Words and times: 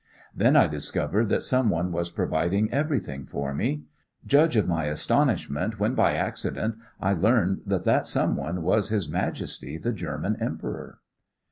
Then 0.35 0.55
I 0.55 0.65
discovered 0.65 1.29
that 1.29 1.43
some 1.43 1.69
one 1.69 1.91
was 1.91 2.09
providing 2.09 2.71
everything 2.73 3.27
for 3.27 3.53
me. 3.53 3.83
Judge 4.25 4.55
of 4.55 4.67
my 4.67 4.85
astonishment 4.85 5.79
when 5.79 5.93
by 5.93 6.13
accident 6.13 6.73
I 6.99 7.13
learned 7.13 7.61
that 7.67 7.83
that 7.85 8.07
some 8.07 8.35
one 8.35 8.63
was 8.63 8.89
His 8.89 9.07
Majesty 9.07 9.77
the 9.77 9.93
German 9.93 10.37
Emperor." 10.41 10.97